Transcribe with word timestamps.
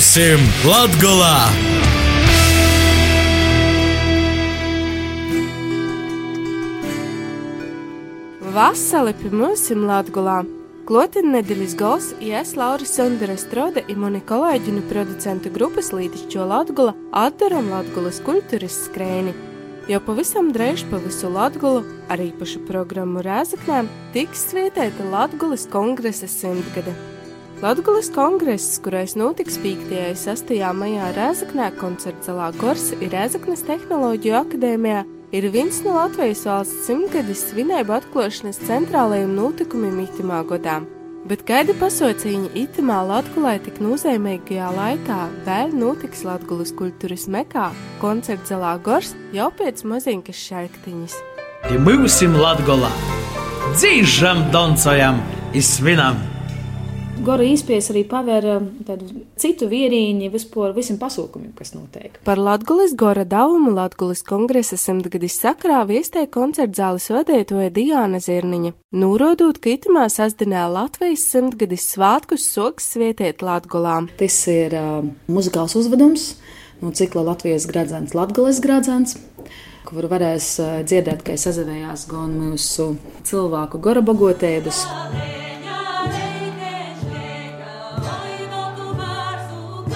Būsim 0.00 0.40
Latgolā! 0.64 1.34
Vasali 8.54 9.12
pie 9.18 9.28
mums 9.28 9.66
ir 9.68 9.82
Latgolā. 9.90 10.38
Klotina 10.88 11.34
nedēļas 11.34 11.76
gals 11.76 12.08
ies 12.16 12.54
Laura 12.56 12.88
Sondera 12.88 13.36
Strode 13.36 13.84
i 13.92 13.98
mani 14.06 14.24
kolēģinu 14.24 14.86
producentu 14.88 15.52
grupas 15.52 15.92
līdišķo 15.92 16.48
Latgola 16.48 16.96
atdaram 17.26 17.68
Latgolas 17.68 18.24
kultūras 18.24 18.80
skrēni. 18.86 19.36
Jau 19.92 20.00
pavisam 20.08 20.48
drēž 20.56 20.88
pa 20.88 21.04
visu 21.04 21.28
Latgolu, 21.28 21.84
ar 22.08 22.24
īpašu 22.24 22.64
programmu 22.72 23.20
Rēzaknēm, 23.28 23.92
tiks 24.16 24.48
svietēta 24.48 25.12
Latgolas 25.12 25.68
kongresa 25.68 26.32
simtgade. 26.40 26.96
Latgolas 27.60 28.08
kongress, 28.14 28.78
kurais 28.80 29.12
notiks 29.14 29.58
5. 29.60 29.90
un 29.92 30.14
6. 30.16 30.52
maijā 30.72 31.10
Rēzaknē 31.12 31.66
koncerts 31.76 32.30
Zalā 32.30 32.46
Gors 32.56 32.86
ir 32.96 33.12
Rēzaknes 33.12 33.66
tehnoloģiju 33.68 34.38
akadēmijā, 34.38 35.02
ir 35.36 35.48
viens 35.52 35.82
no 35.84 35.98
Latvijas 35.98 36.46
valsts 36.48 36.86
simtgades 36.86 37.42
svinēbu 37.50 37.92
atklāšanas 37.98 38.62
centrālajiem 38.64 39.36
notikumiem 39.36 40.00
itimā 40.06 40.40
godā. 40.48 40.78
Bet 41.28 41.44
kādi 41.44 41.76
pasauciņi 41.76 42.54
itimā 42.62 43.02
Latvijā 43.10 43.58
tik 43.68 43.84
nozīmīgajā 43.84 44.72
laikā 44.80 45.20
vēl 45.44 45.76
notiks 45.76 46.24
Latvijas 46.24 46.72
kultūras 46.80 47.28
mekā 47.28 47.68
koncerts 48.00 48.54
Zelā 48.54 48.78
Gors 48.80 49.12
jau 49.36 49.52
pēc 49.52 49.84
maziņkas 49.84 50.44
šaiktiņas. 50.48 51.20
Pie 51.68 51.76
mūsim 51.76 52.40
Latgolā! 52.40 52.88
Dzīžam, 53.76 54.46
doncojam, 54.48 55.20
izsvinam! 55.52 56.29
Gora 57.20 57.44
īspies 57.44 57.90
arī 57.92 58.00
pavēra 58.08 58.54
tādu 58.88 59.10
citu 59.40 59.66
vierīņu 59.68 60.30
vispār 60.32 60.72
visam 60.72 60.96
pasaukumam, 61.00 61.50
kas 61.56 61.74
notiek. 61.74 62.14
Par 62.24 62.40
Latvijas 62.40 62.94
Gora 62.96 63.26
davumu 63.28 63.74
Latvijas 63.76 64.22
kongresa 64.24 64.78
simtgadis 64.80 65.36
sakrā 65.42 65.82
viestēja 65.88 66.30
koncerta 66.32 66.78
zāles 66.80 67.10
vadītoja 67.12 67.68
Diāna 67.76 68.22
Zirniņa, 68.24 68.72
norādot, 68.96 69.60
ka 69.60 69.74
itamā 69.74 70.06
sasdinā 70.08 70.64
Latvijas 70.72 71.26
simtgadis 71.28 71.90
svātkus 71.92 72.48
soks 72.54 72.88
svietiet 72.94 73.44
Latgolā. 73.44 73.98
Tas 74.16 74.40
ir 74.48 74.78
uh, 74.80 75.04
muzikāls 75.28 75.76
uzvedums 75.76 76.32
no 76.80 76.94
cikla 76.96 77.26
Latvijas 77.34 77.68
gradzens, 77.68 78.16
Latgales 78.16 78.62
gradzens 78.64 79.18
kur 79.84 80.08
varēs 80.08 80.54
uh, 80.62 80.80
dzirdēt, 80.88 81.20
ka 81.26 81.36
sazavējās 81.40 82.08
gan 82.08 82.32
mūsu 82.40 82.94
cilvēku 83.28 83.84
gora 83.84 84.04
bagotēdus. 84.04 84.84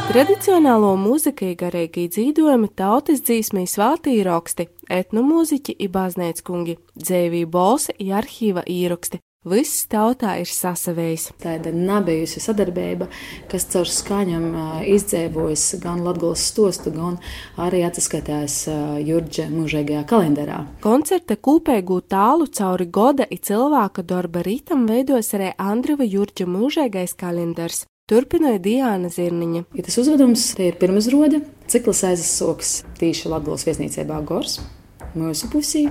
Tradicionālo 0.05 0.93
mūziku, 1.01 1.49
garīgi 1.59 2.05
dzīvojumi, 2.13 2.69
tautas 2.77 3.23
dzīsmī, 3.25 3.65
svātī 3.67 4.19
raksti, 4.27 4.69
etnomūziķi, 4.93 5.75
ibāznēc 5.89 6.43
kungi, 6.45 6.77
dzēvī 7.01 7.41
bolsi, 7.51 7.97
arhīva 8.13 8.63
īraksti. 8.69 9.19
Viss 9.45 9.85
tautā 9.93 10.39
ir 10.41 10.49
sasavējis. 10.49 11.25
Tāda 11.43 11.73
nabijusi 11.75 12.41
sadarbība, 12.41 13.09
kas 13.51 13.67
caur 13.73 13.89
skaņām 13.93 14.47
izdzēvojas 14.93 15.65
gan 15.83 16.05
Latvijas 16.07 16.45
stostu, 16.49 16.93
gan 16.95 17.19
arī 17.61 17.83
atskaitās 17.89 18.63
Jurģa 19.05 19.49
mūžīgajā 19.53 20.05
kalendārā. 20.09 20.63
Koncerta 20.85 21.37
kūpēgu 21.37 22.01
tālu 22.13 22.49
cauri 22.53 22.89
goda 22.89 23.29
i 23.29 23.41
cilvēka 23.41 24.05
darba 24.05 24.45
rītam 24.47 24.87
veidos 24.89 25.33
arī 25.37 25.53
Andriva 25.61 26.09
Jurģa 26.09 26.49
mūžīgais 26.49 27.17
kalendārs. 27.21 27.85
Turpināja 28.05 28.59
Diana 28.61 29.09
Zirniņa. 29.09 29.63
Ja 29.73 29.83
tas 29.87 29.95
uzvedums 29.97 30.43
ir 30.61 30.75
pirmsrode, 30.77 31.39
cikls 31.73 32.03
aizsoks 32.05 32.73
tīši 33.01 33.31
Latvijas 33.33 33.63
viesnīcībā 33.65 34.19
Gors, 34.29 34.59
mūsu 35.17 35.49
pusī. 35.49 35.87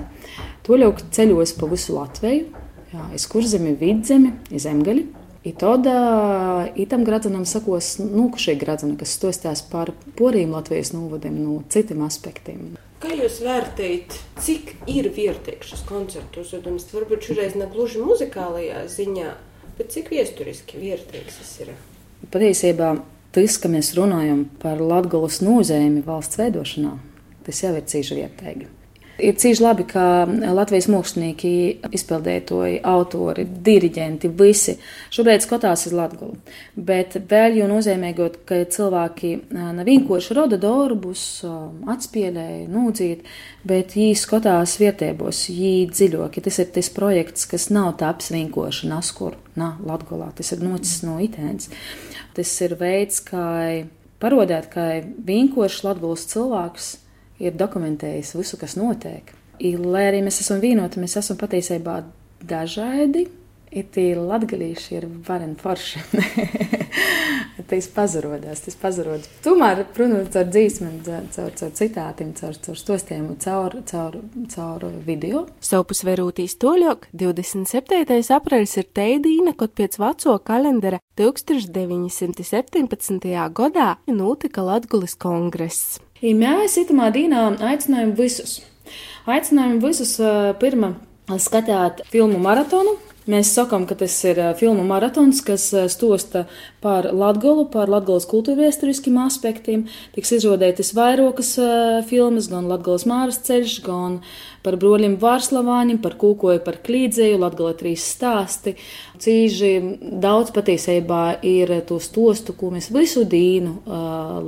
To 0.68 0.78
ļauk 0.78 1.00
ceļos 1.10 1.56
pa 1.58 1.70
visu 1.72 1.96
Latviju, 1.96 2.52
jā, 2.92 3.06
iz 3.18 3.24
kurzemi, 3.32 3.72
vidzemi, 3.80 4.30
iz 4.54 4.68
zemgali. 4.68 5.08
I 5.42 5.56
tad 5.58 5.90
itam 6.84 7.02
gradzenam 7.08 7.48
sakos 7.50 7.96
nūkušie 7.98 8.54
gradzeni, 8.62 8.94
kas 9.00 9.16
stostās 9.18 9.64
par 9.72 9.90
porīm 10.14 10.54
Latvijas 10.54 10.94
novadiem 10.94 11.40
no 11.42 11.56
citiem 11.74 12.04
aspektiem. 12.06 12.76
Kā 13.02 13.10
jūs 13.18 13.40
vērtējat, 13.42 14.20
cik 14.38 14.76
ir 14.94 15.10
vērtīgs 15.18 15.74
šis 15.74 15.82
koncertu 15.90 16.46
uzvedums? 16.46 16.86
Varbūt 16.94 17.26
šoreiz 17.32 17.58
ne 17.58 17.66
gluži 17.74 18.06
muzikālajā 18.06 18.86
ziņā, 19.00 19.34
bet 19.82 19.92
cik 19.98 20.14
viesturiski 20.14 20.78
vērtīgs 20.78 21.42
tas 21.42 21.56
ir? 21.66 21.74
Patiesībā 22.32 22.94
tas, 23.36 23.58
ka 23.60 23.72
mēs 23.72 23.92
runājam 23.98 24.46
par 24.62 24.80
Latvijas 24.80 25.42
nozīmi 25.44 26.06
valsts 26.06 26.40
veidošanā, 26.40 26.94
tas 27.44 27.64
jau 27.66 27.74
ir 27.76 27.84
cīņš 27.90 28.14
vietēji. 28.20 28.70
Ir 29.22 29.36
cīņš 29.38 29.60
labi, 29.62 29.84
ka 29.86 30.26
Latvijas 30.26 30.88
mākslinieki, 30.90 31.50
izpildētoji, 31.94 32.80
autori, 32.90 33.44
diriģenti, 33.46 34.32
visi 34.40 34.74
šobrīd 35.14 35.44
skatās 35.46 35.86
uz 35.86 35.94
Latviju. 35.94 36.40
Bet 36.74 37.20
vēl 37.30 37.60
jau 37.60 37.68
nozīmīgot, 37.70 38.40
ka 38.50 38.64
cilvēki 38.74 39.36
nav 39.54 39.84
vienkārši 39.86 40.38
roda 40.38 40.58
darbus, 40.58 41.26
atspēlēja, 41.94 42.66
nūdzīt, 42.74 43.22
bet 43.70 43.94
viņi 44.00 44.18
skatās 44.18 44.80
vietējos, 44.82 45.44
viņi 45.52 45.94
dziļāk. 45.94 46.42
Tas 46.50 46.60
ir 46.66 46.74
tas 46.80 46.90
projekts, 46.98 47.46
kas 47.54 47.70
nav 47.70 47.94
taps 48.02 48.34
vienkārši 48.34 48.90
naskur, 48.90 49.38
nā, 49.60 49.76
Latvijā. 49.86 50.32
Tas 50.42 50.56
ir 50.58 50.66
nocis 50.66 51.04
no 51.06 51.20
itēns. 51.22 51.70
Tas 52.34 52.58
ir 52.66 52.74
veids, 52.82 53.22
kā 53.30 53.46
parodēt, 54.24 54.74
ka 54.74 54.90
vienkārši 55.06 55.86
Latvijas 55.86 56.26
cilvēks 56.34 56.92
ir 57.44 57.56
dokumentējis 57.60 58.36
visu, 58.40 58.60
kas 58.62 58.78
notiek. 58.80 59.34
I, 59.60 59.76
lai 59.78 60.08
arī 60.10 60.24
mēs 60.26 60.42
esam 60.44 60.64
vienoti, 60.64 61.02
mēs 61.04 61.18
esam 61.22 61.40
patiesībā 61.40 62.02
dažādi. 62.44 63.28
It 63.74 63.96
ir 63.98 64.20
latgalīši 64.22 65.00
ir 65.00 65.08
varen 65.26 65.56
forši. 65.58 66.04
tas 67.70 67.88
pazarodās, 67.90 68.62
tas 68.66 68.76
pazarodās. 68.78 69.30
Tomēr, 69.46 69.84
protams, 69.96 70.30
caur 70.34 70.48
dzīsmēm, 70.52 70.96
caur, 71.34 71.52
caur 71.58 71.72
citātiem, 71.80 72.30
caur, 72.38 72.54
caur 72.66 72.78
stostiem, 72.78 73.24
caur, 73.42 73.72
caur, 73.90 74.14
caur 74.54 74.80
video. 75.08 75.38
Sopus 75.64 76.04
verūtīs 76.06 76.54
toļok, 76.62 77.00
27. 77.18 78.22
aprēļs 78.38 78.74
ir 78.82 78.86
teidīna, 79.00 79.52
kad 79.58 79.70
pēc 79.78 79.94
veco 80.02 80.34
kalendara 80.46 81.00
1917. 81.20 83.30
gadā 83.58 83.90
notika 84.10 84.62
Latgulis 84.70 85.16
kongress. 85.18 86.00
I 86.24 86.32
mēs 86.40 86.78
itamā 86.80 87.10
dīnā 87.12 87.40
aicinājām 87.68 88.14
visus. 88.16 88.62
Aicinājām 89.28 89.82
visus 89.84 90.14
pirmā 90.62 90.94
skatīt 91.40 92.00
filmu 92.12 92.40
maratonu, 92.40 92.96
Mēs 93.24 93.54
sakām, 93.56 93.86
ka 93.88 93.96
tas 93.96 94.16
ir 94.28 94.40
filmu 94.60 94.84
maratons, 94.84 95.40
kas 95.48 95.70
stosta 95.94 96.44
par 96.84 97.08
Latviju, 97.16 97.70
par 97.72 97.88
Latvijas 97.88 98.26
kultūrvēsturiskiem 98.28 99.16
aspektiem. 99.24 99.86
Tiks 100.12 100.34
izrādītas 100.36 100.92
vairākas 100.98 101.54
filmas, 102.10 102.50
gan 102.52 102.68
Latvijas 102.68 103.06
māras 103.08 103.40
ceļš, 103.48 103.78
gan 103.86 104.18
par 104.64 104.76
broļiem 104.80 105.16
Vārslavāņiem, 105.22 106.02
par 106.04 106.18
kūkoju, 106.20 106.64
par 106.66 106.82
klīdzēju, 106.84 107.40
Latvijas 107.40 107.80
trīs 107.80 108.08
stāsti. 108.12 108.76
Cīži 109.24 109.72
daudz 110.24 110.52
patiesībā 110.56 111.38
ir 111.48 111.72
to 111.88 112.02
stostu, 112.04 112.56
ko 112.60 112.74
mēs 112.76 112.90
visu 112.92 113.24
dīnu 113.24 113.78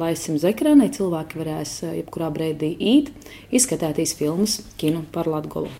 laisim 0.01 0.35
uz 0.35 0.43
ekrāna, 0.51 0.89
cilvēki 0.91 1.39
varēs 1.39 1.77
jebkurā 1.93 2.27
brīdī 2.35 2.73
īt, 2.75 3.13
izskatīties 3.55 4.17
filmas 4.19 4.59
kinu 4.75 5.05
par 5.15 5.31
Latviju. 5.31 5.71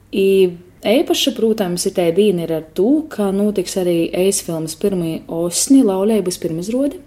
Eipaša, 0.85 1.31
protams, 1.33 1.87
ir 1.89 1.95
tā 1.97 2.03
dīna 2.13 2.43
ar 2.45 2.65
to, 2.77 3.07
ka 3.09 3.31
notiks 3.33 3.73
arī 3.81 4.11
eisfilmas 4.13 4.75
pirmie 4.77 5.23
osni 5.33 5.79
laulības 5.81 6.35
pirmizrodi. 6.37 6.99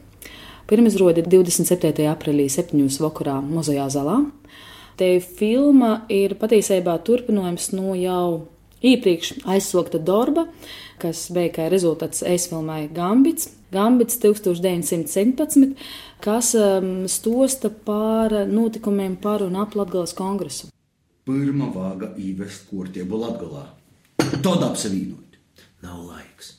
Pirmizrodi 0.67 1.23
27. 1.23 2.09
aprīlī 2.11 2.49
7. 2.51 2.81
vakarā 2.99 3.37
Muzejā 3.39 3.85
Zalā. 3.95 4.17
Te 4.99 5.13
filma 5.23 5.93
ir 6.11 6.35
patiesībā 6.41 6.97
turpinājums 7.07 7.69
no 7.77 7.95
jau 7.95 8.49
iepriekš 8.83 9.45
aizsokta 9.47 10.01
darba, 10.03 10.49
kas 10.99 11.29
bija 11.31 11.53
kā 11.61 11.69
rezultāts 11.71 12.25
eisfilmai 12.27 12.89
Gambits. 12.97 13.53
Gambits 13.71 14.19
1917, 14.25 15.79
kas 16.27 16.51
um, 16.59 17.07
stosta 17.07 17.71
par 17.71 18.35
notikumiem 18.51 19.15
par 19.23 19.47
un 19.47 19.55
ap 19.63 19.79
Latgales 19.79 20.19
kongresu. 20.19 20.73
Pirmā 21.29 21.69
vāga 21.75 22.15
īvest 22.17 22.71
kārtību 22.71 23.19
Latvijā. 23.21 23.67
Tad 24.41 24.63
apsavienot. 24.65 25.37
Nav 25.85 26.01
laiks. 26.09 26.55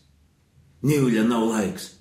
Nīļa 0.86 1.26
nav 1.26 1.48
laiks. 1.50 1.96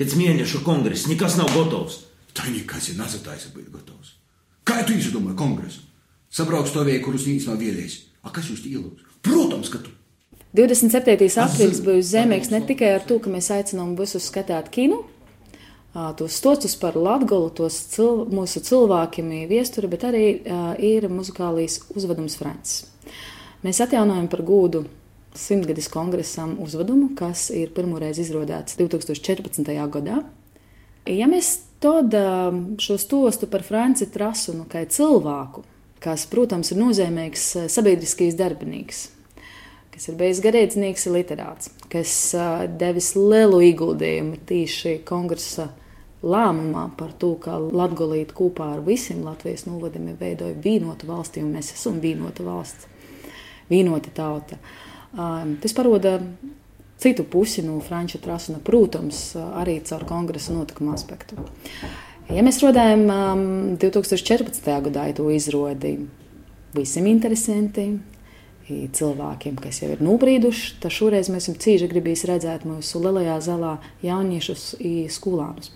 Pēc 0.00 0.16
mēneša 0.16 0.62
kongresa 0.64 1.12
nekas 1.12 1.36
nav 1.36 1.52
gatavs. 1.52 2.00
Tā 2.32 2.48
nekas 2.48 2.88
ir 2.88 2.96
nezataisa 2.96 3.52
būt 3.52 3.68
gatavs. 3.74 4.16
Kā 4.64 4.80
tu 4.88 4.96
izdomāji 4.96 5.36
kongresu? 5.36 5.84
Sabrauks 6.32 6.72
to 6.72 6.80
vieku, 6.88 7.10
kurus 7.10 7.28
nīc 7.28 7.44
nav 7.50 7.60
vēlējis. 7.60 7.98
A 8.24 8.32
kas 8.32 8.48
jūs 8.48 8.64
ielūdz? 8.64 9.04
Protams, 9.26 9.68
ka 9.68 9.82
tu. 9.84 9.92
27. 10.56 11.28
aprīlis 11.44 11.80
būs 11.84 12.08
zemīgs 12.14 12.50
ne 12.52 12.62
tikai 12.64 12.94
ar 12.96 13.04
to, 13.04 13.18
ka 13.20 13.30
mēs 13.32 13.50
aicinām 13.52 13.92
visus 13.98 14.30
skatīt 14.32 14.72
kinu, 14.72 15.02
tos 15.92 16.38
stocus 16.40 16.76
par 16.80 16.96
latgolu, 16.96 17.50
tos 17.52 17.76
cil, 17.92 18.24
mūsu 18.32 18.62
cilvēkiem 18.64 19.28
viesturi, 19.50 19.90
bet 19.92 20.06
arī 20.08 20.24
ir 20.80 21.08
muzikālīs 21.12 21.82
uzvedums 21.92 22.38
Francis. 22.40 22.86
Mēs 23.62 23.82
atjaunojam 23.84 24.26
par 24.32 24.42
gūdu 24.46 24.86
simtgadis 25.38 25.88
kongresam 25.92 26.56
uzvedumu, 26.60 27.12
kas 27.16 27.50
ir 27.54 27.70
pirmoreiz 27.76 28.18
izrodēts 28.20 28.76
2014. 28.80 29.68
gadā. 29.92 30.22
Ja 31.08 31.28
mēs 31.30 31.54
todam 31.82 32.78
šo 32.82 32.96
stostu 33.00 33.48
par 33.50 33.64
Franci 33.66 34.08
Trasu 34.12 34.54
nu, 34.56 34.66
kā 34.70 34.84
cilvēku, 34.86 35.64
kas, 36.02 36.26
protams, 36.30 36.72
ir 36.72 36.80
nozīmīgs 36.80 37.46
sabiedriskīs 37.72 38.36
darbinīgs, 38.38 39.04
kas 39.94 40.08
ir 40.10 40.18
bijis 40.18 40.42
garīdznieks, 40.44 41.06
literāts, 41.14 41.70
kas 41.92 42.16
devis 42.80 43.12
lielu 43.18 43.62
ieguldījumu 43.70 44.40
tieši 44.48 44.98
kongresa 45.08 45.70
lēmumā 46.22 46.86
par 46.98 47.12
to, 47.18 47.34
ka 47.42 47.58
Latvija 47.58 48.30
kopā 48.34 48.72
ar 48.76 48.82
visiem 48.86 49.24
Latvijas 49.26 49.66
novadiem 49.66 50.12
veidoja 50.18 50.54
vienotu 50.64 51.08
valsti, 51.10 51.42
un 51.42 51.54
mēs 51.56 51.72
esam 51.74 51.98
vienota 52.02 52.46
valsts, 52.46 52.86
vienota 53.70 54.12
tauta. 54.14 54.58
Tas 55.12 55.74
paroda 55.76 56.20
citu 57.02 57.24
pusi 57.24 57.64
no 57.66 57.80
Franča 57.82 58.20
trasuna, 58.22 58.62
protams, 58.62 59.32
arī 59.36 59.80
caur 59.84 60.06
kongresa 60.08 60.54
notikuma 60.54 60.94
aspektu. 60.94 61.36
Ja 62.32 62.44
mēs 62.46 62.62
rodējam 62.62 63.02
um, 63.10 63.42
2014. 63.82 64.68
gadā 64.86 65.08
to 65.16 65.26
izrodi 65.34 65.96
visiem 66.72 67.08
interesantiem, 67.10 67.98
cilvēkiem, 68.68 69.56
kas 69.62 69.82
jau 69.82 69.90
ir 69.94 70.02
nobrīduši, 70.04 70.74
tad 70.82 70.94
šoreiz 70.94 71.30
mēs 71.32 71.48
esam 71.48 71.58
cīņā 71.62 71.88
gribējis 71.90 72.26
redzēt 72.30 72.66
mūsu 72.68 73.02
lielajā 73.02 73.38
zālē 73.44 73.76
jauniešus 74.06 74.66
un 74.80 74.98
skolānus. 75.12 75.72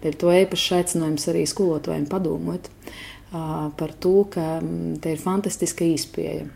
Tad 0.00 0.16
to 0.20 0.32
īpaši 0.32 0.76
aicinājums 0.78 1.28
arī 1.28 1.44
skolotājiem 1.48 2.06
padomot 2.08 2.70
par 3.30 3.94
to, 4.02 4.24
ka 4.32 4.58
te 5.02 5.14
ir 5.14 5.20
fantastiska 5.22 5.86
īspēja 5.86 6.46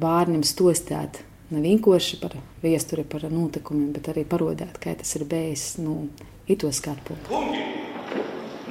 bērniem 0.00 0.44
stostēt 0.46 1.24
ne 1.54 1.62
vienkārši 1.64 2.20
par 2.22 2.36
vēsturi, 2.62 3.04
par 3.08 3.26
notikumiem, 3.30 3.92
bet 3.94 4.08
arī 4.12 4.24
parodēt, 4.28 4.78
kā 4.82 4.94
tas 4.98 5.14
ir 5.18 5.26
bijis 5.28 5.74
nu, 5.82 6.08
ito 6.50 6.70
skatu. 6.72 7.16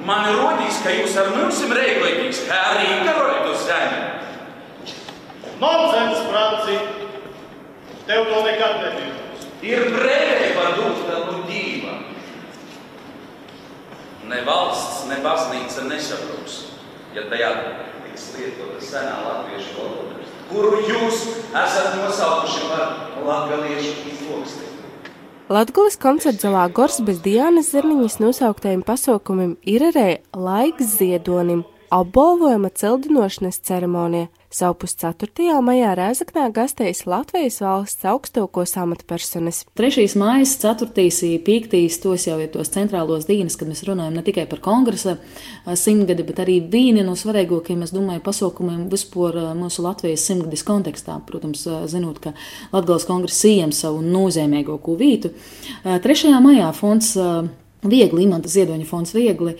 Man 0.04 0.26
rodīs, 0.36 0.80
ka 0.84 0.92
jūs 0.92 1.14
ar 1.20 1.30
mums 1.36 1.60
esat 1.62 1.76
reiklīgīgs, 1.78 2.42
kā 2.48 2.58
arī 2.74 2.88
karojat 3.06 3.50
uz 3.52 3.62
zemi. 3.68 4.00
Nonsens, 5.64 6.22
Franci! 6.28 6.78
Tev 8.04 8.28
to 8.28 8.42
nekad 8.44 8.82
nebija. 8.84 9.14
Ir 9.64 9.86
brīvība 9.94 10.66
dot 10.76 11.04
tādu 11.08 11.38
dīva. 11.48 11.96
Ne 14.28 14.42
valsts, 14.44 15.06
ne 15.08 15.22
baznīca 15.24 15.86
nesabruks, 15.88 16.60
ja 17.16 17.24
tajā 17.32 17.54
tiks 18.04 18.28
lietota 18.36 18.84
senā 18.84 19.16
latviešu 19.24 19.78
valoda 19.78 20.14
kuru 20.54 20.80
jūs 20.88 21.24
esat 21.50 21.96
nosaukuši 21.98 22.68
par 22.70 22.92
latgaliešu 23.26 23.94
izloksti. 24.12 24.70
Latvijas 25.52 25.98
koncerta 26.00 26.48
zālē 26.48 26.64
Gors 26.72 27.00
bez 27.04 27.20
Diānas 27.24 27.70
Zerniņas 27.74 28.16
nosauktajiem 28.22 28.84
pasaukumiem 28.86 29.56
ir 29.68 29.84
arī 29.90 30.06
laiks 30.32 30.96
ziedonim, 30.98 31.64
apbalvojuma 31.92 32.72
cildinošanas 32.72 33.60
ceremonija. 33.66 34.30
Savu 34.54 34.86
4. 34.86 35.26
maijā 35.66 35.96
Rēzaknē 35.98 36.44
gastējas 36.54 37.00
Latvijas 37.10 37.56
valsts 37.58 38.06
augstākos 38.06 38.76
amatpersonas. 38.78 39.64
3. 39.74 40.04
maija, 40.20 40.46
4. 40.46 40.86
un 40.86 41.40
5. 41.48 41.96
tos 42.04 42.26
jau 42.28 42.36
ir 42.38 42.52
tos 42.54 42.70
centrālos 42.70 43.26
dienas, 43.26 43.56
kad 43.58 43.66
mēs 43.66 43.82
runājam 43.88 44.14
ne 44.14 44.22
tikai 44.22 44.44
par 44.46 44.62
kongresa 44.62 45.16
simtgadi, 45.66 46.22
bet 46.28 46.44
arī 46.44 46.60
viena 46.70 47.02
no 47.02 47.16
svarīgākajiem, 47.18 47.82
es 47.82 47.94
domāju, 47.96 48.22
pasaukumiem 48.28 48.86
vispār 48.94 49.40
mūsu 49.58 49.82
Latvijas 49.82 50.22
simtgadis 50.30 50.62
kontekstā. 50.62 51.18
Protams, 51.26 51.66
zinot, 51.90 52.22
ka 52.22 52.36
Latgales 52.70 53.10
kongress 53.10 53.42
iem 53.50 53.74
savu 53.74 54.06
nozīmīgāko 54.06 54.94
vītu. 55.02 55.34
3. 55.82 56.30
maijā 56.46 56.70
fonds 56.78 57.16
Viegli, 57.84 58.24
Imants 58.24 58.52
Ziedoņa 58.54 58.86
fonds 58.88 59.14
Viegli 59.14 59.54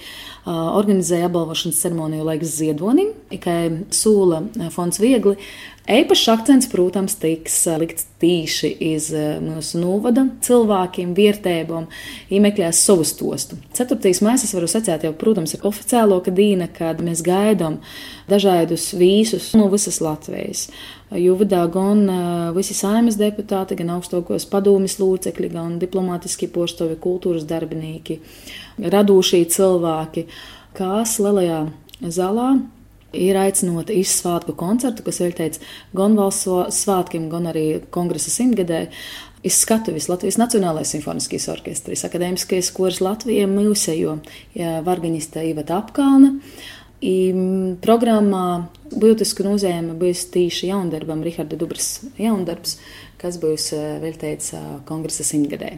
organizēja 0.44 1.29
apbalvošanas 1.29 1.81
ceremoniju 1.85 2.26
laiks 2.29 2.56
Ziedonim, 2.59 3.12
kā 3.43 3.56
sūla 3.94 4.43
fonds 4.75 5.00
Viegli. 5.03 5.37
Eipašs 5.85 6.29
akcents, 6.33 6.67
protams, 6.73 7.13
tiks 7.21 7.59
likts 7.77 8.07
tīši 8.23 8.71
iz 8.87 9.11
mūsu 9.45 9.83
novada 9.83 10.23
cilvēkiem, 10.47 11.11
vietējiem, 11.13 11.91
iemeklēs 12.33 12.79
savu 12.87 13.05
stostu. 13.05 13.59
4. 13.77 13.99
maija, 14.25 14.39
es 14.41 14.55
varu 14.57 14.71
sacīt, 14.71 15.05
jau, 15.05 15.11
protams, 15.21 15.53
ir 15.53 15.67
oficiālo 15.69 16.23
kadīna, 16.25 16.71
kad 16.73 17.03
mēs 17.05 17.21
gaidām 17.27 17.83
dažādus 18.31 18.95
vīsus 18.97 19.51
no 19.61 19.67
visas 19.69 20.01
Latvijas. 20.01 20.71
Jo 21.13 21.37
vadā 21.37 21.67
gan 21.75 22.09
visi 22.57 22.73
saimnes 22.73 23.19
deputāti, 23.21 23.77
gan 23.77 23.93
augstākos 23.99 24.49
padomjas 24.49 24.97
locekļi, 25.03 25.51
gan 25.53 25.75
diplomātiskie 25.83 26.49
poštovi, 26.55 26.97
kultūras 26.97 27.45
darbinieki, 27.51 28.23
radošie 28.81 29.43
cilvēki, 29.53 30.25
kas 30.81 31.19
lielajā 31.21 31.67
zālē 32.09 32.55
ir 33.17 33.39
aicinota 33.41 33.95
izsvētku 33.95 34.57
koncertu, 34.59 35.05
kas 35.07 35.21
veltīts 35.23 35.63
gan 35.97 36.17
valsts 36.19 36.81
svētkiem, 36.83 37.29
gan 37.33 37.51
arī 37.53 37.67
kongresa 37.95 38.33
simtgadē. 38.35 38.87
Izskatuvis 39.45 40.09
Latvijas 40.09 40.39
Nacionālais 40.41 40.89
simfoniskais 40.95 41.51
orķestris, 41.53 42.07
akadēmiskais 42.07 42.71
kurs 42.73 43.03
Latvijai 43.05 43.45
mūsejo 43.51 44.17
Vargaņista 44.87 45.45
Iveta 45.45 45.77
Apkalna. 45.83 46.39
I 47.05 47.17
programmā 47.85 48.45
būtisku 48.95 49.45
nozīme 49.45 49.93
būs 50.01 50.29
tīši 50.33 50.71
jaundarbam, 50.71 51.21
Riharda 51.27 51.59
Dubras 51.61 51.99
jaundarbs, 52.17 52.79
kas 53.21 53.37
būs 53.43 53.73
eh, 53.77 53.99
veltīts 54.01 54.55
kongresa 54.89 55.27
simtgadē. 55.27 55.75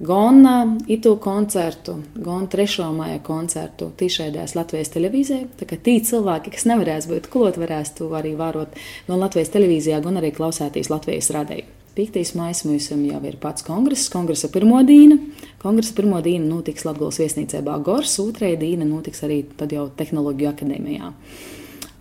Gan 0.00 0.46
eh, 0.46 0.94
itu 0.96 1.16
koncertu, 1.20 1.98
gan 2.16 2.46
trešo 2.48 2.86
māja 2.96 3.18
koncertu 3.20 3.90
tiešraidēs 4.00 4.54
Latvijas 4.56 4.88
televīzijā. 4.94 5.42
Tā 5.60 5.68
kā 5.68 5.76
tī 5.76 5.98
cilvēki, 6.08 6.54
kas 6.54 6.64
nevarēs 6.70 7.08
būt 7.10 7.28
klot, 7.32 7.58
varēs 7.60 7.92
to 7.98 8.08
arī 8.16 8.32
vērot 8.38 8.78
gan 9.10 9.20
Latvijas 9.20 9.52
televīzijā, 9.52 10.00
gan 10.00 10.16
arī 10.16 10.32
klausēties 10.32 10.88
Latvijas 10.88 11.28
radēju. 11.36 11.76
5. 12.00 12.16
maija 12.38 12.54
mums 12.64 12.86
jau 12.88 13.20
ir 13.28 13.36
pats 13.42 13.66
kongress, 13.66 14.08
kongresa 14.08 14.48
pirmā 14.48 14.80
diena. 14.88 15.18
Kongresa 15.60 15.92
pirmā 15.98 16.22
diena 16.24 16.46
notiks 16.48 16.86
Latvijas 16.88 17.20
viesnīcībā 17.20 17.76
Gors, 17.84 18.16
otrā 18.22 18.54
diena 18.56 18.88
notiks 18.88 19.20
arī 19.26 19.42
jau 19.68 19.90
Tehnoloģiju 20.00 20.52
akadēmijā. 20.54 21.12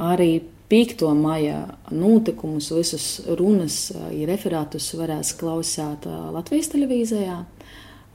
Arī 0.07 0.31
5. 0.71 1.03
maija 1.19 1.65
notikumus, 1.91 2.71
visus 2.71 3.11
runas, 3.27 3.89
ja 4.13 4.29
referātus 4.29 4.93
varēs 4.95 5.33
klausīt 5.35 6.07
Latvijas 6.07 6.71
televīzijā. 6.71 7.41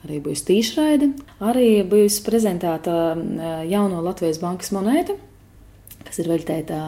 Arī 0.05 0.19
būs 0.21 0.45
tīšraide, 0.45 1.11
arī 1.41 1.69
būs 1.89 2.19
prezentēta 2.27 3.15
jauno 3.65 4.03
Latvijas 4.05 4.41
bankas 4.43 4.69
monēta, 4.77 5.17
kas 6.05 6.21
ir 6.21 6.29
veltīta 6.29 6.81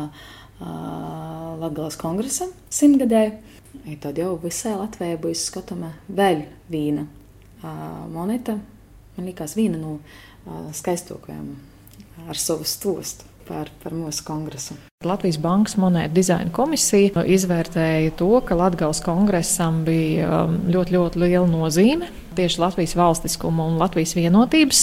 Latvijas 0.61 1.96
kongresa 2.00 2.50
simtgadē. 2.68 3.25
I 3.88 3.96
tad 4.00 4.18
jau 4.20 4.35
visai 4.40 4.75
Latvijai 4.76 5.16
būs 5.20 5.46
skatama 5.49 5.92
vēl 6.08 6.44
viena 6.73 7.06
uh, 7.06 8.04
monēta. 8.12 8.56
Man 9.16 9.28
liekas, 9.28 9.56
viena 9.56 9.80
no 9.80 9.99
skaistākajām 10.76 11.49
ar 12.28 12.40
savu 12.40 12.66
stostu 12.68 13.25
par, 13.49 13.70
par 13.82 13.96
mūsu 13.96 14.25
kongresu. 14.26 14.76
Latvijas 15.04 15.36
Bankas 15.36 15.74
monētu 15.76 16.16
dizaina 16.16 16.48
komisija 16.56 17.20
izvērtēja 17.28 18.14
to, 18.16 18.30
ka 18.40 18.56
Latvijas 18.56 19.02
kongresam 19.04 19.82
bija 19.84 20.46
ļoti, 20.72 20.96
ļoti 20.96 21.20
liela 21.20 21.44
nozīme 21.50 22.08
tieši 22.36 22.60
Latvijas 22.60 22.94
valstiskuma 22.96 23.64
un 23.64 23.76
Latvijas 23.80 24.14
vienotības 24.16 24.82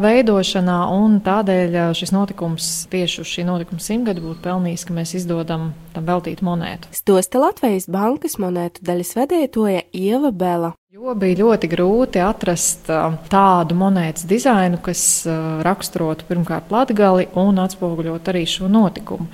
veidošanā. 0.00 0.80
Tādēļ 1.24 1.78
šis 1.96 2.12
notikums 2.12 2.72
tieši 2.92 3.22
uz 3.22 3.30
šī 3.30 3.46
notikuma 3.48 3.84
simtgadu 3.84 4.24
būtu 4.24 4.44
pelnījis, 4.44 4.84
ka 4.88 4.96
mēs 4.96 5.14
izdodam 5.20 5.70
tam 5.94 6.08
veltīt 6.08 6.40
monētu. 6.44 6.92
Stosta 6.96 7.40
Latvijas 7.40 7.88
Bankas 7.88 8.36
monētu 8.40 8.84
daļas 8.84 9.16
vedētoja 9.16 9.86
Ieva 9.96 10.32
Bela. 10.32 10.74
Jo 10.90 11.14
bija 11.16 11.38
ļoti 11.38 11.68
grūti 11.70 12.20
atrast 12.20 12.90
tādu 13.32 13.76
monētas 13.78 14.26
dizainu, 14.28 14.76
kas 14.84 15.22
raksturotu 15.64 16.26
pirmkārt 16.28 16.68
latgali 16.74 17.28
un 17.40 17.62
atspoguļot 17.62 18.28
arī 18.28 18.42
šo 18.50 18.68
notikumu. 18.68 19.30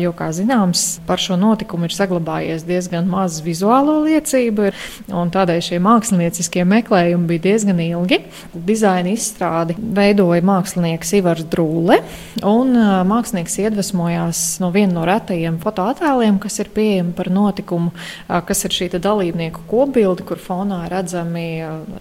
Jo, 0.00 0.12
kā 0.16 0.30
zināms, 0.34 0.84
par 1.08 1.20
šo 1.22 1.36
notikumu 1.40 1.88
ir 1.88 1.94
saglabājies 1.94 2.64
diezgan 2.68 3.08
maz 3.10 3.40
vizuālo 3.44 4.00
liecību, 4.06 4.70
un 5.14 5.32
tādēļ 5.34 5.60
šie 5.68 5.80
mākslinieckie 5.84 6.64
meklējumi 6.68 7.28
bija 7.30 7.44
diezgan 7.48 7.82
ilgi. 7.84 8.20
Dizaina 8.54 9.12
izstrādi 9.12 9.76
veidoja 9.78 10.44
mākslinieks 10.44 11.14
Ivars 11.20 11.46
Drūle, 11.52 12.00
un 12.46 12.74
mākslinieks 13.10 13.58
iedvesmojās 13.64 14.44
no 14.62 14.70
viena 14.74 14.98
no 14.98 15.04
retajiem 15.08 15.60
fotoattēliem, 15.62 16.38
kas 16.42 16.60
ir 16.62 16.70
pieejami 16.74 17.14
par 17.16 17.30
notikumu, 17.32 17.92
kas 18.28 18.64
ir 18.66 18.74
šī 18.74 18.90
dalībnieku 18.94 19.64
kopbilde, 19.70 20.24
kur 20.26 20.40
fonā 20.40 20.84
redzami 20.90 21.46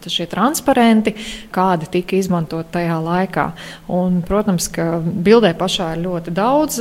šie 0.05 0.27
transparenti, 0.29 1.15
kādi 1.53 1.89
tika 1.93 2.17
izmantot 2.19 2.69
tajā 2.73 2.99
laikā. 3.01 3.47
Un, 3.93 4.21
protams, 4.25 4.69
ka 4.73 4.99
bildē 5.01 5.53
pašā 5.57 5.93
ir 5.95 6.03
ļoti 6.05 6.33
daudz 6.35 6.79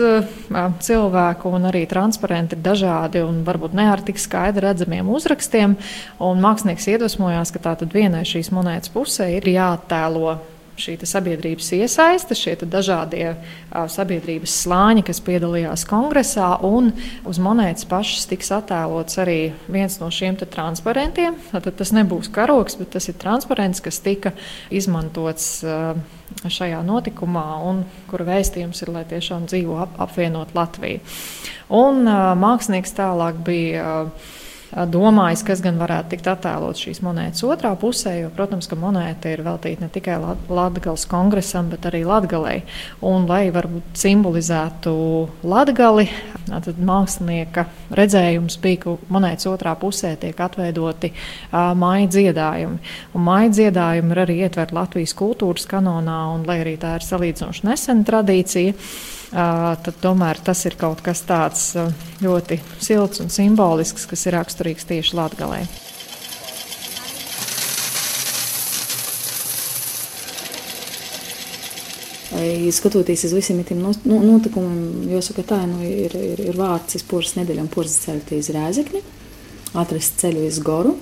cilvēku, 0.81 1.51
un 1.53 1.69
arī 1.71 1.85
transparenti 1.91 2.57
ir 2.57 2.63
dažādi 2.65 3.25
un 3.27 3.43
varbūt 3.47 3.77
ne 3.77 3.89
ar 3.93 4.03
tik 4.05 4.21
skaidri 4.23 4.67
redzamiem 4.67 5.11
uzrakstiem. 5.13 5.77
Un 6.23 6.41
mākslinieks 6.43 6.89
iedvesmojās, 6.95 7.53
ka 7.53 7.67
tātad 7.71 7.93
vienai 7.93 8.25
šīs 8.29 8.53
monētas 8.55 8.93
pusē 8.95 9.29
ir 9.37 9.49
jāattēlo 9.53 10.39
šī 10.83 10.97
sabiedrības 11.05 11.69
iesaiste, 11.77 12.37
šie 12.37 12.55
dažādie 12.65 13.35
sabiedrības 13.93 14.55
slāņi, 14.65 15.05
kas 15.07 15.21
piedalījās 15.25 15.85
kongresā, 15.89 16.55
uz 17.29 17.41
monētas 17.43 17.87
pašas 17.89 18.27
tiks 18.31 18.53
attēlots 18.57 19.21
arī 19.23 19.53
viens 19.69 19.99
no 20.01 20.09
šiem 20.11 20.39
transparentiem. 20.43 21.37
Tad 21.53 21.71
tas 21.79 21.93
nebūs 21.95 22.33
karoks, 22.33 22.79
bet 22.81 22.95
tas 22.97 23.09
ir 23.13 23.21
transparents, 23.21 23.85
kas 23.85 24.01
tika 24.03 24.33
izmantots 24.73 25.61
uh, 25.67 26.01
šajā 26.43 26.83
notikumā, 26.87 27.47
un 27.69 27.83
kura 28.11 28.29
vēstījums 28.33 28.85
ir, 28.85 28.93
lai 28.95 29.05
tiešām 29.09 29.49
dzīvo 29.51 29.81
ap, 29.85 29.99
apvienot 30.07 30.55
Latviju. 30.59 31.03
Un 31.73 32.07
uh, 32.07 32.33
mākslinieks 32.39 32.97
tālāk 32.99 33.43
bija. 33.47 33.89
Uh, 34.13 34.39
domājis, 34.73 35.43
kas 35.45 35.61
gan 35.65 35.77
varētu 35.81 36.15
tikt 36.15 36.29
attēlots 36.33 36.81
šīs 36.81 37.03
monētas 37.05 37.45
otrā 37.45 37.75
pusē, 37.77 38.15
jo, 38.23 38.31
protams, 38.33 38.69
ka 38.71 38.79
monēta 38.81 39.33
ir 39.33 39.45
veltīta 39.45 39.85
ne 39.85 39.91
tikai 39.93 40.17
Latvijas 40.49 41.05
kongresam, 41.11 41.69
bet 41.73 41.85
arī 41.91 42.03
Latvijai. 42.09 42.63
Un, 43.05 43.27
lai 43.29 43.45
varbūt 43.53 44.01
simbolizētu 44.01 44.95
Latviju, 45.45 46.09
tad 46.49 46.81
mākslinieka 46.83 47.67
redzējums 47.99 48.59
bija, 48.63 48.83
ka 48.85 48.97
monētas 49.13 49.49
otrā 49.51 49.75
pusē 49.79 50.15
tiek 50.21 50.39
atveidoti 50.43 51.13
uh, 51.13 51.73
māja 51.79 52.11
dziedājumi. 52.19 52.93
Un 53.15 53.27
māja 53.27 53.55
dziedājumi 53.59 54.15
ir 54.15 54.23
arī 54.27 54.39
ietverti 54.47 54.77
Latvijas 54.77 55.17
kultūras 55.19 55.69
kanonā, 55.71 56.21
un 56.35 56.47
lai 56.49 56.61
arī 56.65 56.77
tā 56.81 56.97
ir 56.99 57.09
salīdzinoši 57.09 57.69
nesena 57.69 58.09
tradīcija 58.09 58.79
tad 59.33 59.95
tomēr 60.03 60.41
tas 60.45 60.61
ir 60.69 60.77
kaut 60.81 61.01
kas 61.05 61.23
tāds 61.25 61.73
ļoti 62.23 62.61
silts 62.83 63.23
un 63.25 63.33
simbolisks, 63.33 64.05
kas 64.11 64.27
ir 64.29 64.37
raksturīgs 64.37 64.89
tieši 64.89 65.17
Latvijai. 65.17 65.65
Skatoties 72.73 73.27
uz 73.29 73.35
visiem 73.37 73.61
tiem 73.69 73.83
notikumiem, 73.83 75.09
jāsaka, 75.13 75.45
tā 75.45 75.59
nu, 75.69 75.83
ir, 75.85 76.15
ir, 76.17 76.41
ir 76.49 76.57
vārds 76.57 76.97
iz 76.97 77.05
poras 77.05 77.35
nedēļām, 77.37 77.69
poras 77.73 77.99
ceļot 78.07 78.33
iz 78.39 78.49
Rēzekni, 78.57 79.03
atrast 79.77 80.23
ceļu 80.23 80.47
iz 80.49 80.61
Goru, 80.65 80.95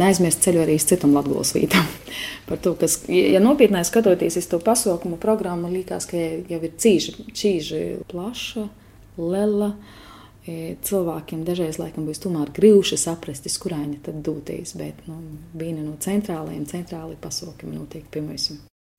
neaizmirst 0.00 0.44
ceļu 0.44 0.62
arī 0.64 0.76
uz 0.80 0.86
citām 0.88 1.14
Latvijas 1.16 1.54
vietām. 1.56 1.86
Par 2.48 2.60
to, 2.62 2.74
kas, 2.80 3.00
ja 3.12 3.40
nopietnē 3.42 3.82
skatoties 3.86 4.38
uz 4.40 4.48
to 4.50 4.60
pasaukumu 4.64 5.20
programmu, 5.22 5.70
liekas, 5.72 6.08
ka 6.10 6.20
jau 6.20 6.60
ir 6.60 6.76
cīži, 6.80 7.16
cīži 7.36 7.82
plaša, 8.10 8.68
lela. 9.20 9.74
E, 10.48 10.78
cilvēkiem 10.88 11.42
dažreiz 11.44 11.76
laikam 11.76 12.06
būs 12.08 12.22
tomēr 12.24 12.48
grūti 12.56 12.96
saprast, 12.98 13.44
uz 13.46 13.58
kurām 13.60 13.92
tad 14.00 14.22
doties, 14.24 14.72
bet 14.80 15.04
nu, 15.04 15.18
viena 15.52 15.84
no 15.84 15.98
centrālajiem, 16.00 16.64
centrālajiem 16.70 17.20
pasaukumiem 17.20 17.82
notiek 17.82 18.08
pie 18.08 18.24
mums. 18.24 18.48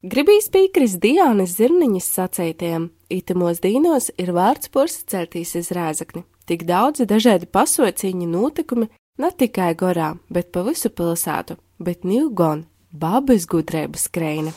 Gribīs 0.01 0.49
pīkris 0.49 0.95
Diānas 0.97 1.57
Zirniņas 1.59 2.07
sacētiem, 2.15 2.89
itimos 3.09 3.61
dīnos 3.61 4.09
ir 4.17 4.31
vārds 4.33 4.71
porsi 4.73 5.03
celtīs 5.05 5.53
iz 5.59 5.69
rēzakni. 5.75 6.23
Tik 6.49 6.65
daudzi 6.65 7.05
dažādi 7.05 7.45
pasauciņi 7.45 8.25
notikumi, 8.25 8.89
Ne 9.19 9.27
tikai 9.37 9.73
gorā, 9.75 10.15
bet 10.33 10.53
pa 10.55 10.63
visu 10.63 10.89
pilsētu, 10.89 11.57
bet 11.77 12.05
Nilgon- 12.07 12.63
babas 13.03 13.45
gudrību 13.45 13.99
skrējne. 13.99 14.53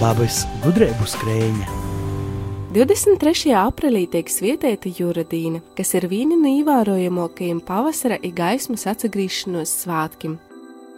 Babas 0.00 0.42
gudrību 0.64 1.06
skrējne. 1.06 1.64
23. 2.74 3.54
aprīlī 3.54 4.10
tiek 4.10 4.26
svietēta 4.26 4.92
Juradīna, 4.92 5.62
kas 5.76 5.94
ir 5.94 6.08
viena 6.08 6.36
no 6.36 6.52
ievērojamākajiem 6.52 7.64
pavasara 7.64 8.18
un 8.22 8.34
gaismas 8.34 8.84
atgriešanos 8.84 9.72
svētkiem. 9.84 10.38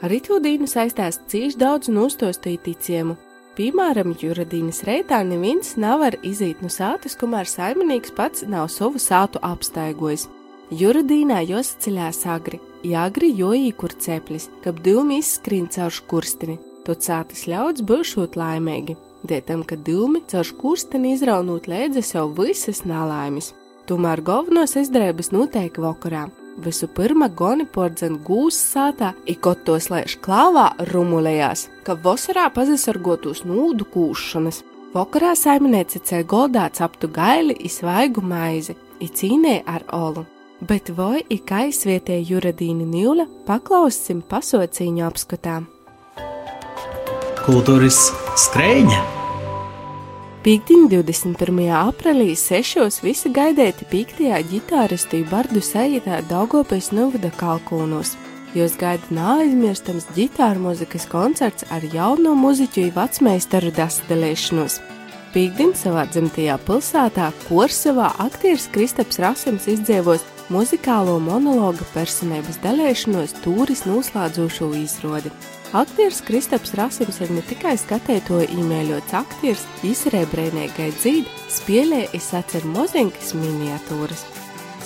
Ar 0.03 0.11
itūdīnu 0.11 0.67
saistās 0.69 1.21
cīši 1.31 1.61
daudz 1.61 1.91
nostostīju 1.93 2.63
ticējumu. 2.65 3.15
Piemēram, 3.55 4.17
Juradīnas 4.19 4.83
reitā 4.83 5.21
neviens 5.23 5.77
nevar 5.79 6.17
iziet 6.27 6.63
no 6.65 6.71
sātas, 6.73 7.15
kamēr 7.15 7.47
saimnieks 7.47 8.11
pats 8.17 8.43
nav 8.51 8.67
savu 8.75 8.99
sātu 8.99 9.39
apstaigojis. 9.47 10.27
Juradīnā 10.75 11.45
jāsaceļās 11.47 12.25
agri, 12.35 12.59
jāgri 12.83 13.31
joīkur 13.39 13.95
ceplis, 14.01 14.49
kab 14.65 14.83
dūmi 14.83 15.21
izskrien 15.23 15.69
caur 15.71 15.95
škurstini, 15.95 16.59
to 16.83 16.99
cātas 16.99 17.47
ļauds 17.47 17.85
būšot 17.87 18.35
laimīgi, 18.41 18.97
dētam, 19.23 19.63
ka 19.63 19.79
dūmi 19.79 20.25
caur 20.33 20.49
škurstini 20.51 21.15
izraunot 21.15 21.69
lēdze 21.71 22.03
sev 22.03 22.35
visas 22.41 22.83
nalaimes. 22.89 23.53
Tomēr 23.87 24.25
galvenos 24.25 24.75
izdrēbas 24.81 25.31
noteikti 25.31 25.85
vakarā. 25.85 26.27
Visu 26.63 26.87
pirma 26.87 27.29
goni 27.29 27.67
pordzen 27.67 28.21
gūs 28.25 28.59
sātā, 28.75 29.13
ikot 29.27 29.65
tos 29.67 29.91
lēš 29.91 30.19
klāvā 30.23 30.69
rumulējās, 30.93 31.69
ka 31.87 31.97
vasarā 32.05 32.47
pazasargotos 32.55 33.43
nūdu 33.49 33.89
kūšanas. 33.95 34.63
Vakarā 34.95 35.33
saimniece 35.35 35.99
ceļ 36.07 36.23
goldā 36.31 36.69
aptu 36.87 37.11
gaili, 37.11 37.59
izvaigu 37.67 38.23
maizi, 38.23 38.79
icīnē 39.03 39.65
ar 39.67 39.83
olu 39.91 40.29
bet 40.69 40.91
vai 40.97 41.23
ik 41.29 41.51
aizvietē 41.53 42.19
Juradīna 42.25 42.87
Nīla 42.89 43.27
paklaussim 43.49 44.23
pasaucīņu 44.31 45.05
apskatām. 45.09 45.69
Kultūras 47.45 48.07
skrēņa! 48.47 49.14
Pīkdiņa 50.45 50.91
21. 50.91 51.61
aprīlī 51.73 52.35
6. 52.37 52.99
visi 53.01 53.31
gaidēti 53.33 53.87
pīktajā 53.89 54.43
ģitāristu 54.51 55.23
Bardu 55.31 55.63
sajūtā 55.65 56.19
Daugopēs 56.29 56.91
Novada 56.93 57.31
kalkonos. 57.41 58.11
Jūs 58.53 58.75
gaida 58.77 59.09
neaizmirstams 59.17 60.05
ģitāra 60.13 60.61
mūzikas 60.61 61.09
koncerts 61.09 61.65
ar 61.73 61.89
jauno 61.89 62.35
muziķu 62.37 62.91
vecmeistaru 62.93 63.73
dasdelēšanos. 63.81 64.77
Pīkdiņa 65.33 65.81
savā 65.81 66.05
dzimtajā 66.13 66.61
pilsētā 66.69 67.33
Korsavā 67.47 68.13
aktieris 68.29 68.69
Kristaps 68.77 69.25
Rasims 69.25 69.65
izdzīvos 69.79 70.29
muzikālo 70.53 71.17
monologa 71.25 71.89
personības 71.97 72.61
dalīšanos 72.61 73.39
tūris 73.41 73.87
noslēdzošo 73.89 74.75
izrādi. 74.85 75.33
Aktieris 75.75 76.21
Kristaps 76.23 76.71
Rasims 76.79 77.17
ir 77.19 77.33
ne 77.35 77.41
tikai 77.43 77.73
skatētoja 77.75 78.47
īmēļots 78.55 79.15
aktieris, 79.19 79.65
izrēbrēnēgai 79.83 80.93
dzīd, 80.95 81.31
spēlē 81.51 82.05
izsacer 82.15 82.63
mozinkas 82.71 83.33
miniatūras. 83.35 84.23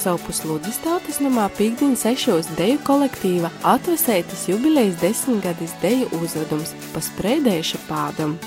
Savpus 0.01 0.41
Lūdzes 0.49 0.79
tautas 0.81 1.19
namā 1.21 1.45
pīkdiņa 1.59 1.99
sešos 2.01 2.49
deju 2.57 2.79
kolektīva 2.87 3.51
atvesētas 3.69 4.47
jubilejas 4.49 4.97
desmitgades 5.03 5.75
deju 5.83 6.09
uzvedums 6.23 6.73
pa 6.95 7.03
sprēdējuša 7.05 7.83
pādam. 7.91 8.39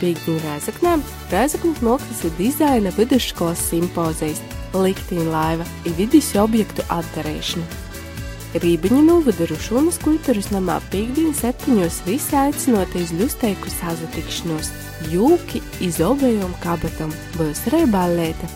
Pīkdiņa 0.00 0.42
Rēzaknē 0.48 0.96
Rēzakņas 1.30 1.84
moklis 1.86 2.24
ir 2.26 2.34
dizaina 2.40 2.90
vidusskolas 2.98 3.62
simpozijas– 3.70 4.42
liktīna 4.74 5.30
laiva 5.30 5.70
ir 5.86 5.94
vidus 5.98 6.32
objektu 6.38 6.82
atdarēšana. 6.90 7.89
Rībiņa 8.50 9.04
novada 9.06 9.46
Rušūnas 9.46 10.00
kultūras 10.02 10.48
namā 10.50 10.80
pīkdiņa 10.90 11.36
septiņos 11.38 12.00
visi 12.02 12.34
aicinoties 12.34 13.12
ļusteiku 13.14 13.70
sazatikšanos, 13.70 14.72
jūki 15.12 15.60
iz 15.86 16.00
obējom 16.02 16.56
kabatam, 16.64 17.12
būs 17.36 17.68
reibālēta. 17.70 18.48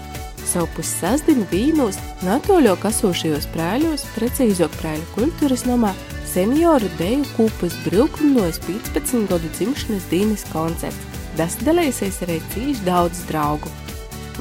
Savpus 0.50 0.90
sasdienu 0.98 1.46
vīnos, 1.52 2.00
natoļo 2.26 2.74
kasošajos 2.82 3.46
prēļos, 3.54 4.08
precīzāk 4.16 4.74
prēļu 4.80 5.06
kultūras 5.14 5.62
namā, 5.70 5.94
senioru 6.26 6.90
deju 6.98 7.30
kūpas 7.36 7.78
brīvkumnos 7.86 8.58
15 8.66 9.30
gadu 9.30 9.54
dzimšanas 9.54 10.10
dienas 10.10 10.42
koncerts. 10.50 11.22
Tas 11.38 11.54
dalīsies 11.62 12.18
arī 12.26 12.42
cīši 12.50 12.82
daudz 12.90 13.22
draugu 13.30 13.70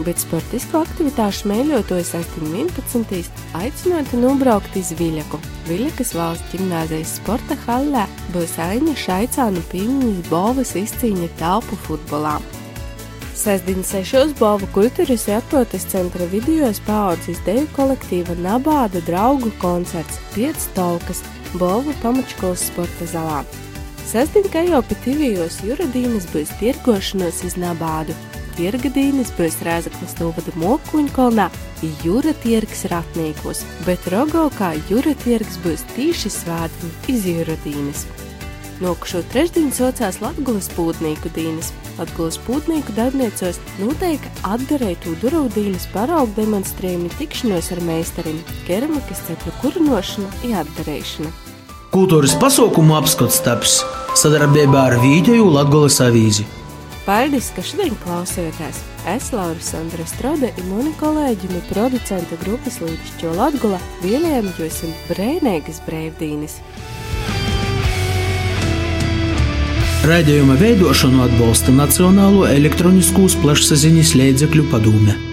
bet 0.02 0.22
sportisko 0.22 0.82
aktivitāšu 0.84 1.44
smēļotojas 1.44 2.14
11. 2.18 3.30
aicinot 3.60 4.16
nobraukt 4.18 4.76
uz 4.80 4.90
Viļaku. 4.98 5.40
Viļakas 5.70 6.16
valsts 6.18 6.56
gimnāzijas 6.56 7.18
sporta 7.20 7.58
hallē 7.68 8.08
būs 8.34 8.58
Aina 8.64 8.96
Šaicānu 8.98 9.62
piemiņas 9.72 10.28
Bovas 10.32 10.74
izcīņa 10.80 11.30
telpu 11.40 11.78
futbolā. 11.86 12.40
Sestdien 13.38 13.82
sešos 13.82 14.36
Bova 14.38 14.68
kultūras 14.76 15.26
atpūtas 15.38 15.88
centra 15.90 16.26
vidujos 16.32 16.80
paaudzis 16.88 17.42
deju 17.48 17.66
kolektīva 17.76 18.38
Nabāda 18.40 19.02
draugu 19.08 19.50
koncerts 19.62 20.22
5 20.36 20.70
tolkas 20.78 21.24
Bova 21.58 21.94
pamačkolas 22.02 22.68
sporta 22.70 23.10
zalā. 23.10 23.42
Sestdien, 24.08 24.46
kā 24.54 24.62
jau 24.68 24.84
pie 24.86 24.98
tivijos 25.06 25.62
juradīnas 25.66 26.28
būs 26.34 26.52
tirgošanos 26.60 27.42
iz 27.48 27.58
Nabādu, 27.58 28.14
tirga 28.58 28.92
dīnis 28.94 29.32
būs 29.38 29.60
Rēzaknes 29.66 30.18
novada 30.20 30.54
Mokuņkolnā, 30.62 31.50
Jūra 32.04 32.34
tirgs 32.44 32.86
ratnīkos, 32.92 33.64
bet 33.88 34.06
Rogovkā 34.14 34.74
Jūra 34.90 35.16
tirgs 35.24 35.60
būs 35.64 35.86
tīši 35.96 36.32
svētdiņi 36.38 37.16
iz 37.16 37.26
Jūra 37.32 37.58
dīnis. 37.66 38.06
Nokušo 38.84 39.22
trešdienu 39.32 39.72
saucās 39.72 40.18
Latgulas 40.24 40.68
pūtnieku 40.74 41.30
dīnis. 41.36 41.70
Latgulas 42.00 42.40
pūtnieku 42.42 42.96
darbniecos 42.98 43.60
noteikti 43.78 44.32
atdarētu 44.50 45.14
duraudīnas 45.22 45.86
paraugu 45.94 46.34
demonstrējumi 46.40 47.12
tikšanos 47.20 47.70
ar 47.76 47.84
meistarim, 47.86 48.42
keramikas 48.68 49.22
cepļu 49.28 49.54
kurinošana 49.62 50.32
un 50.48 50.58
atdarēšana. 50.64 51.32
Kultūras 51.94 52.34
pasaukumu 52.42 52.98
apskats 52.98 53.38
taps 53.46 53.78
sadarbībā 54.18 54.88
ar 54.90 54.98
Vīģeju 55.04 55.46
Latgulas 55.54 56.00
avīzi. 56.02 56.48
Paldies, 57.04 57.50
ka 57.52 57.60
šodien 57.60 57.98
klausījāties! 58.00 58.78
Es, 59.12 59.26
Laura 59.36 59.60
Sandra 59.60 60.06
Strode, 60.08 60.54
un 60.62 60.70
mani 60.70 60.94
kolēģi 61.02 61.50
no 61.52 61.60
producenta 61.68 62.38
grupas 62.46 62.78
Līdšķo 62.80 63.34
Latgula 63.36 63.80
vienējam 64.00 64.48
jūs 64.56 64.78
brēnēgas 65.10 65.82
brēvdīnis. 65.84 66.56
Raidījuma 70.08 70.56
veidošanu 70.64 71.26
atbalsta 71.28 71.76
Nacionālo 71.76 72.48
elektroniskos 72.48 73.36
plašsaziņas 73.44 74.16
līdzekļu 74.24 74.68
padome. 74.72 75.33